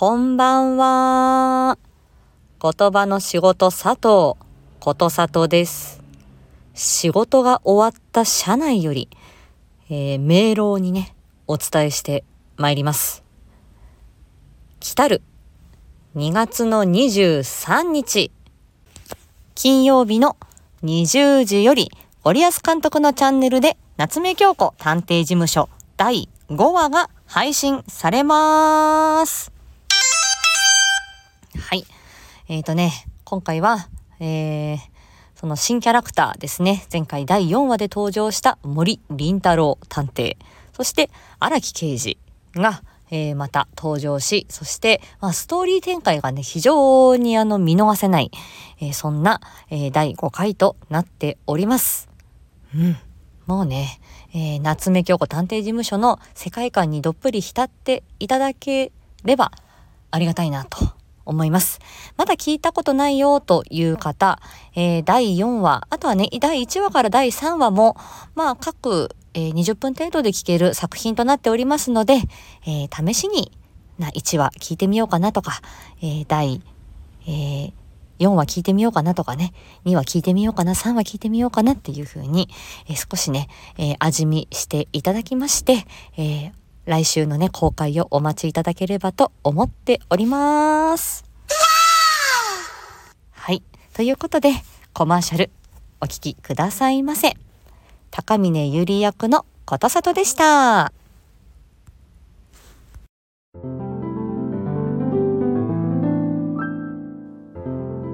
[0.00, 1.76] こんばんは。
[2.58, 4.40] 言葉の仕事佐藤、
[4.80, 6.02] ことさとです。
[6.72, 9.10] 仕事が終わった社内より、
[9.90, 11.14] えー、明朗にね、
[11.46, 12.24] お伝えして
[12.56, 13.22] まいります。
[14.80, 15.20] 来たる
[16.16, 18.32] 2月の23日、
[19.54, 20.38] 金曜日の
[20.82, 21.90] 20時より、
[22.24, 29.59] 森保監督のチャンネルで、夏目京子探偵事務所第5話が配信されます。
[32.50, 32.90] えっ、ー、とね、
[33.22, 34.78] 今回は、えー、
[35.36, 36.84] その新キャラクターですね。
[36.92, 40.36] 前回第4話で登場した森林太郎探偵、
[40.72, 42.18] そして荒木刑事
[42.56, 42.82] が、
[43.12, 48.32] えー、また登場し、そして、まあ、ストーリー展開がね、非常にあの見逃せない、
[48.80, 52.08] えー、そんな、えー、第5回となっております。
[52.74, 52.96] うん。
[53.46, 54.00] もうね、
[54.34, 58.90] えー、夏目京子探偵事務所の世界観にどっぷり浸っていただけ
[59.22, 59.52] れば
[60.10, 60.99] ありがたいなと
[61.30, 61.78] 思います。
[62.16, 64.40] まだ聞いたことないよという方、
[64.74, 67.96] えー、第4話、あとはね、第1話から第3話も、
[68.34, 72.14] まあ各、えー、20分程度で聞ける作品となっておりますので、
[72.66, 73.52] えー、試しに
[73.98, 75.60] な1話聞いてみようかなとか、
[76.02, 76.60] え第、
[77.26, 77.72] え
[78.20, 79.52] 4話聞いてみようかなとかね、
[79.86, 82.48] 2話聞いてみようかな、3話聞いてみようかなっていう風に、
[82.88, 85.86] え、少しね、え、味見していただきまして、
[86.18, 86.52] え、
[86.86, 91.24] 来週のね、公開をお待ちいただければと思っております。
[93.30, 93.62] はい。
[93.94, 94.52] ということで、
[94.92, 95.50] コマーシャル、
[96.00, 97.36] お聴きくださいませ。
[98.10, 100.99] 高峰ゆり役のことさとでした。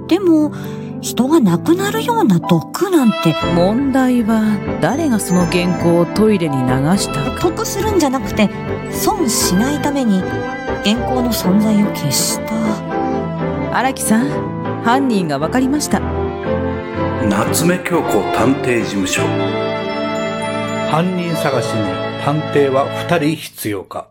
[0.08, 0.52] でも
[1.00, 3.34] 人が亡くなるような毒なんて。
[3.54, 4.42] 問題は
[4.80, 6.64] 誰がその原稿をトイレに流
[6.96, 7.40] したか。
[7.40, 8.48] 得するんじゃなくて
[8.90, 10.20] 損しないために
[10.84, 13.76] 原稿の存在を消した。
[13.76, 16.00] 荒木さん犯人が分かりました。
[17.28, 19.22] 夏目京子探偵事務所。
[20.91, 24.08] 犯人探しに探偵は2人必要か